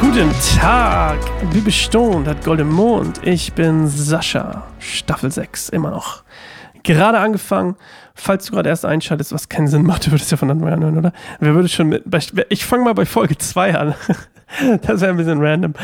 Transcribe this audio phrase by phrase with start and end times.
[0.00, 1.18] Guten Tag,
[1.52, 3.20] wie bestund hat Golden Mond.
[3.24, 6.24] Ich bin Sascha, Staffel 6, immer noch.
[6.82, 7.76] Gerade angefangen.
[8.14, 10.82] Falls du gerade erst einschaltest, was keinen Sinn macht, du würdest ja von Anfang an
[10.82, 11.12] hören, oder?
[11.38, 12.04] Wer würde schon mit.
[12.48, 13.94] Ich fange mal bei Folge 2 an.
[14.82, 15.74] Das wäre ein bisschen random.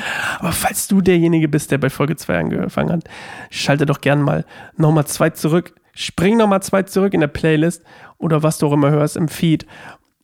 [0.40, 3.04] Aber falls du derjenige bist, der bei Folge 2 angefangen hat,
[3.48, 4.44] schalte doch gern mal
[4.76, 5.72] nochmal zwei zurück.
[5.96, 7.82] Spring nochmal zwei zurück in der Playlist
[8.18, 9.66] oder was du auch immer hörst im Feed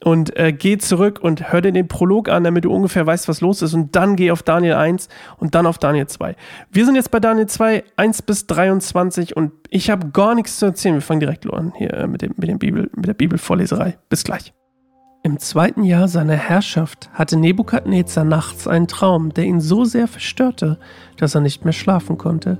[0.04, 3.40] und äh, geh zurück und hör dir den Prolog an, damit du ungefähr weißt, was
[3.40, 3.74] los ist.
[3.74, 6.36] Und dann geh auf Daniel 1 und dann auf Daniel 2.
[6.70, 10.66] Wir sind jetzt bei Daniel 2, 1 bis 23 und ich habe gar nichts zu
[10.66, 10.94] erzählen.
[10.94, 13.96] Wir fangen direkt an hier äh, mit, dem, mit, dem Bibel, mit der Bibelvorleserei.
[14.08, 14.52] Bis gleich.
[15.24, 20.80] Im zweiten Jahr seiner Herrschaft hatte Nebukadnezar nachts einen Traum, der ihn so sehr verstörte,
[21.16, 22.58] dass er nicht mehr schlafen konnte.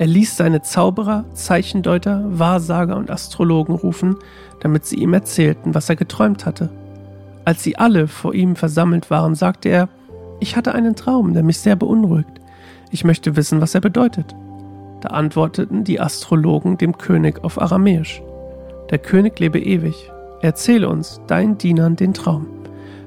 [0.00, 4.16] Er ließ seine Zauberer, Zeichendeuter, Wahrsager und Astrologen rufen,
[4.60, 6.70] damit sie ihm erzählten, was er geträumt hatte.
[7.44, 9.90] Als sie alle vor ihm versammelt waren, sagte er,
[10.40, 12.30] ich hatte einen Traum, der mich sehr beunruhigt.
[12.90, 14.34] Ich möchte wissen, was er bedeutet.
[15.02, 18.22] Da antworteten die Astrologen dem König auf Aramäisch.
[18.88, 20.10] Der König lebe ewig.
[20.40, 22.46] Erzähle uns, deinen Dienern, den Traum.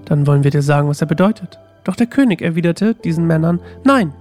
[0.05, 1.57] Dann wollen wir dir sagen, was er bedeutet.
[1.85, 4.13] Doch der König erwiderte diesen Männern, nein.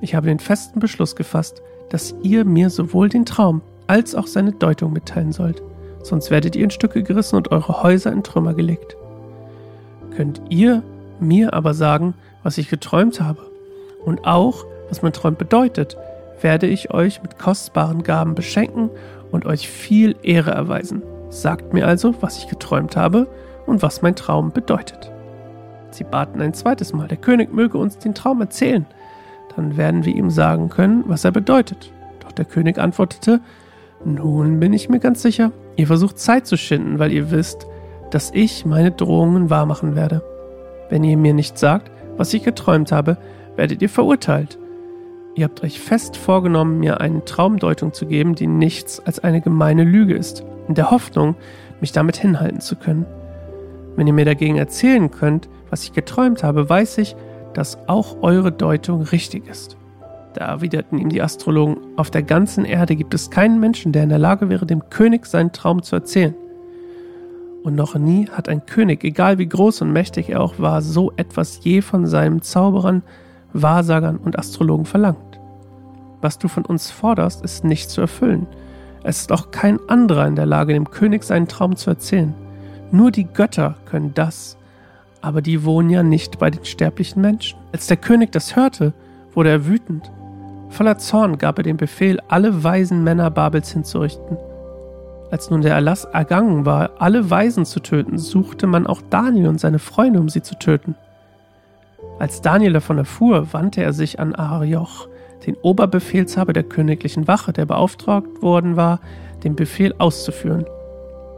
[0.00, 1.60] Ich habe den festen Beschluss gefasst,
[1.92, 5.62] dass ihr mir sowohl den Traum als auch seine Deutung mitteilen sollt,
[6.02, 8.96] sonst werdet ihr in Stücke gerissen und eure Häuser in Trümmer gelegt.
[10.16, 10.82] Könnt ihr
[11.20, 13.42] mir aber sagen, was ich geträumt habe,
[14.06, 15.98] und auch, was mein Traum bedeutet,
[16.40, 18.88] werde ich euch mit kostbaren Gaben beschenken
[19.30, 21.02] und euch viel Ehre erweisen.
[21.28, 23.28] Sagt mir also, was ich geträumt habe
[23.66, 25.12] und was mein Traum bedeutet.
[25.90, 28.86] Sie baten ein zweites Mal, der König möge uns den Traum erzählen,
[29.56, 31.92] dann werden wir ihm sagen können, was er bedeutet.
[32.20, 33.40] Doch der König antwortete,
[34.04, 37.66] nun bin ich mir ganz sicher, ihr versucht Zeit zu schinden, weil ihr wisst,
[38.10, 40.22] dass ich meine Drohungen wahrmachen werde.
[40.90, 43.16] Wenn ihr mir nicht sagt, was ich geträumt habe,
[43.56, 44.58] werdet ihr verurteilt.
[45.34, 49.84] Ihr habt euch fest vorgenommen, mir eine Traumdeutung zu geben, die nichts als eine gemeine
[49.84, 51.36] Lüge ist, in der Hoffnung,
[51.80, 53.06] mich damit hinhalten zu können.
[53.96, 57.16] Wenn ihr mir dagegen erzählen könnt, was ich geträumt habe, weiß ich,
[57.54, 59.76] dass auch eure Deutung richtig ist.
[60.34, 64.08] Da erwiderten ihm die Astrologen, auf der ganzen Erde gibt es keinen Menschen, der in
[64.08, 66.34] der Lage wäre, dem König seinen Traum zu erzählen.
[67.62, 71.12] Und noch nie hat ein König, egal wie groß und mächtig er auch war, so
[71.16, 73.02] etwas je von seinen Zauberern,
[73.52, 75.38] Wahrsagern und Astrologen verlangt.
[76.20, 78.46] Was du von uns forderst, ist nicht zu erfüllen.
[79.04, 82.34] Es ist auch kein anderer in der Lage, dem König seinen Traum zu erzählen.
[82.90, 84.56] Nur die Götter können das
[85.22, 87.58] aber die wohnen ja nicht bei den sterblichen Menschen.
[87.72, 88.92] Als der König das hörte,
[89.32, 90.10] wurde er wütend.
[90.68, 94.36] Voller Zorn gab er den Befehl, alle weisen Männer Babels hinzurichten.
[95.30, 99.60] Als nun der Erlass ergangen war, alle Weisen zu töten, suchte man auch Daniel und
[99.60, 100.94] seine Freunde, um sie zu töten.
[102.18, 105.08] Als Daniel davon erfuhr, wandte er sich an Arioch,
[105.46, 109.00] den Oberbefehlshaber der königlichen Wache, der beauftragt worden war,
[109.44, 110.66] den Befehl auszuführen.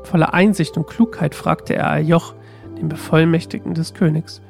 [0.02, 2.34] Voller Einsicht und Klugheit fragte er Arioch,
[2.84, 4.40] den Bevollmächtigten des Königs.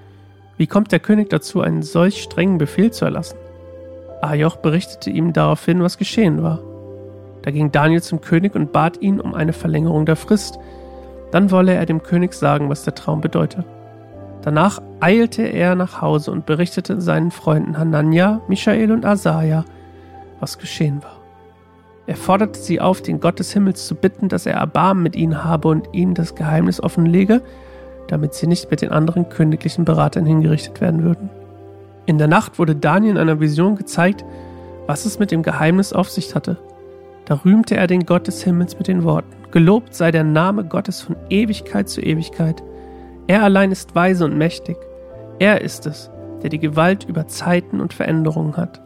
[0.56, 3.38] Wie kommt der König dazu, einen solch strengen Befehl zu erlassen?
[4.20, 6.60] Ajoch berichtete ihm daraufhin, was geschehen war.
[7.42, 10.58] Da ging Daniel zum König und bat ihn um eine Verlängerung der Frist.
[11.30, 13.64] Dann wolle er dem König sagen, was der Traum bedeute.
[14.42, 19.64] Danach eilte er nach Hause und berichtete seinen Freunden Hanania, Michael und Asaja,
[20.40, 21.20] was geschehen war.
[22.06, 25.42] Er forderte sie auf, den Gott des Himmels zu bitten, dass er Erbarmen mit ihnen
[25.44, 27.42] habe und ihnen das Geheimnis offenlege,
[28.14, 31.30] damit sie nicht mit den anderen königlichen Beratern hingerichtet werden würden.
[32.06, 34.24] In der Nacht wurde Daniel in einer Vision gezeigt,
[34.86, 36.58] was es mit dem Geheimnis auf sich hatte.
[37.24, 41.00] Da rühmte er den Gott des Himmels mit den Worten, Gelobt sei der Name Gottes
[41.00, 42.62] von Ewigkeit zu Ewigkeit.
[43.26, 44.76] Er allein ist weise und mächtig.
[45.40, 46.08] Er ist es,
[46.42, 48.80] der die Gewalt über Zeiten und Veränderungen hat.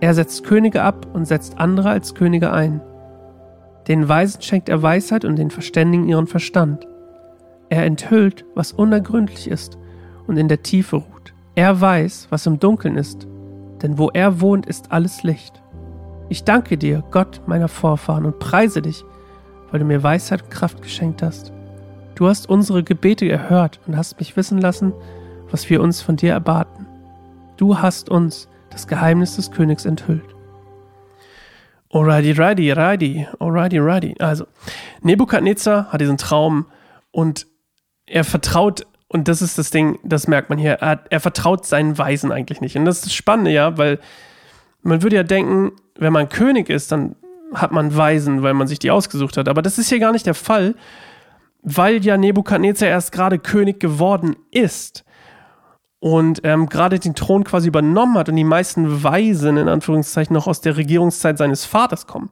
[0.00, 2.80] Er setzt Könige ab und setzt andere als Könige ein.
[3.86, 6.86] Den Weisen schenkt er Weisheit und den Verständigen ihren Verstand.
[7.72, 9.78] Er enthüllt, was unergründlich ist
[10.26, 11.32] und in der Tiefe ruht.
[11.54, 13.26] Er weiß, was im Dunkeln ist,
[13.80, 15.62] denn wo er wohnt, ist alles Licht.
[16.28, 19.02] Ich danke dir, Gott meiner Vorfahren, und preise dich,
[19.70, 21.50] weil du mir Weisheit und Kraft geschenkt hast.
[22.14, 24.92] Du hast unsere Gebete erhört und hast mich wissen lassen,
[25.50, 26.86] was wir uns von dir erbaten.
[27.56, 30.36] Du hast uns das Geheimnis des Königs enthüllt.
[31.88, 34.14] Alrighty, righty, righty, alrighty, righty.
[34.18, 34.44] Also,
[35.00, 36.66] Nebukadnezar hat diesen Traum
[37.12, 37.46] und
[38.06, 41.98] er vertraut, und das ist das Ding, das merkt man hier, er, er vertraut seinen
[41.98, 42.76] Weisen eigentlich nicht.
[42.76, 43.98] Und das ist das Spannende, ja, weil
[44.82, 47.16] man würde ja denken, wenn man König ist, dann
[47.54, 49.48] hat man Weisen, weil man sich die ausgesucht hat.
[49.48, 50.74] Aber das ist hier gar nicht der Fall,
[51.62, 55.04] weil ja Nebukadnezar erst gerade König geworden ist
[56.00, 60.48] und ähm, gerade den Thron quasi übernommen hat und die meisten Weisen in Anführungszeichen noch
[60.48, 62.30] aus der Regierungszeit seines Vaters kommen.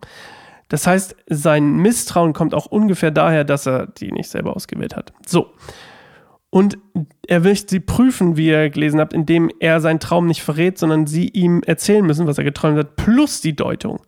[0.70, 5.12] Das heißt, sein Misstrauen kommt auch ungefähr daher, dass er die nicht selber ausgewählt hat.
[5.26, 5.52] So.
[6.48, 6.78] Und
[7.26, 11.06] er will sie prüfen, wie ihr gelesen habt, indem er seinen Traum nicht verrät, sondern
[11.06, 14.00] sie ihm erzählen müssen, was er geträumt hat, plus die Deutung.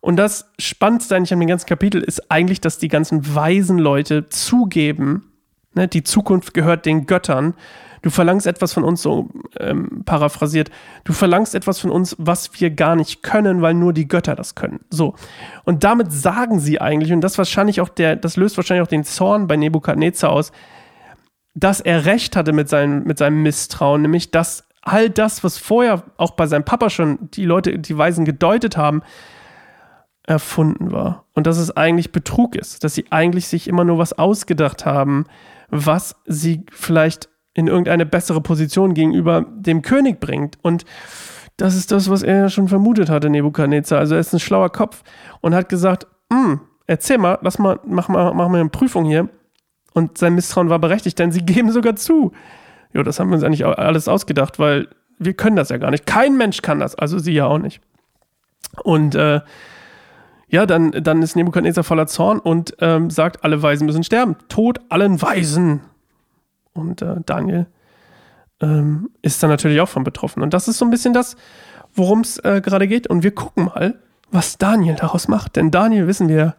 [0.00, 4.28] Und das Spannendste eigentlich an dem ganzen Kapitel ist eigentlich, dass die ganzen weisen Leute
[4.28, 5.32] zugeben,
[5.74, 7.54] ne, die Zukunft gehört den Göttern.
[8.04, 10.70] Du verlangst etwas von uns, so ähm, paraphrasiert,
[11.04, 14.54] du verlangst etwas von uns, was wir gar nicht können, weil nur die Götter das
[14.54, 14.80] können.
[14.90, 15.14] So.
[15.64, 19.04] Und damit sagen sie eigentlich, und das wahrscheinlich auch der, das löst wahrscheinlich auch den
[19.04, 20.52] Zorn bei Nebukadnezar aus,
[21.54, 26.02] dass er recht hatte mit seinem, mit seinem Misstrauen, nämlich dass all das, was vorher
[26.18, 29.00] auch bei seinem Papa schon die Leute, die Weisen gedeutet haben,
[30.24, 31.24] erfunden war.
[31.32, 35.24] Und dass es eigentlich Betrug ist, dass sie eigentlich sich immer nur was ausgedacht haben,
[35.70, 40.58] was sie vielleicht in irgendeine bessere Position gegenüber dem König bringt.
[40.62, 40.84] Und
[41.56, 44.00] das ist das, was er ja schon vermutet hatte, Nebukadnezar.
[44.00, 45.02] Also er ist ein schlauer Kopf
[45.40, 49.28] und hat gesagt, hm, erzähl mal, lass mal, mach mal, mach mal eine Prüfung hier
[49.92, 52.32] und sein Misstrauen war berechtigt, denn sie geben sogar zu.
[52.92, 56.06] Jo, das haben wir uns eigentlich alles ausgedacht, weil wir können das ja gar nicht.
[56.06, 57.80] Kein Mensch kann das, also sie ja auch nicht.
[58.82, 59.40] Und äh,
[60.48, 64.36] ja, dann, dann ist Nebukadnezar voller Zorn und ähm, sagt, alle Weisen müssen sterben.
[64.48, 65.80] Tod allen Weisen.
[66.74, 67.66] Und äh, Daniel
[68.60, 70.42] ähm, ist dann natürlich auch von betroffen.
[70.42, 71.36] Und das ist so ein bisschen das,
[71.94, 73.06] worum es äh, gerade geht.
[73.06, 73.98] Und wir gucken mal,
[74.30, 75.56] was Daniel daraus macht.
[75.56, 76.56] Denn Daniel, wissen wir,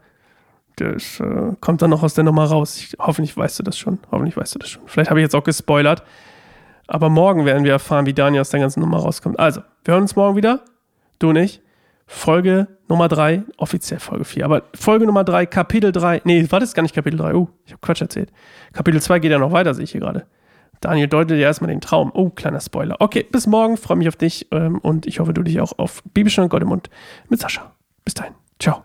[0.77, 2.77] das äh, kommt dann noch aus der Nummer raus.
[2.77, 3.99] Ich, hoffentlich weißt du das schon.
[4.11, 4.83] Hoffentlich weißt du das schon.
[4.87, 6.03] Vielleicht habe ich jetzt auch gespoilert.
[6.87, 9.39] Aber morgen werden wir erfahren, wie Daniel aus der ganzen Nummer rauskommt.
[9.39, 10.61] Also, wir hören uns morgen wieder.
[11.19, 11.61] Du und ich.
[12.07, 16.21] Folge Nummer 3, offiziell Folge 4, aber Folge Nummer 3, Kapitel 3.
[16.23, 17.33] Nee, war das gar nicht Kapitel 3?
[17.33, 18.31] Oh, ich habe Quatsch erzählt.
[18.73, 20.25] Kapitel 2 geht ja noch weiter, sehe ich hier gerade.
[20.81, 22.11] Daniel deutet ja erstmal den Traum.
[22.13, 22.97] Oh, kleiner Spoiler.
[22.99, 23.77] Okay, bis morgen.
[23.77, 26.69] Freue mich auf dich ähm, und ich hoffe, du dich auch auf Bibelstunde Gott im
[26.69, 26.89] Mund
[27.27, 27.73] mit Sascha.
[28.03, 28.33] Bis dahin.
[28.59, 28.83] Ciao.